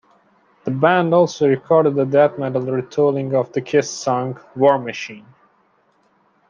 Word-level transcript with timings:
The 0.65 0.71
band 0.71 1.13
also 1.13 1.47
recorded 1.47 1.95
a 1.99 2.07
death-metal 2.07 2.63
retooling 2.63 3.35
of 3.39 3.53
the 3.53 3.61
Kiss 3.61 3.91
song 3.91 4.39
"War 4.55 4.79
Machine". 4.79 5.27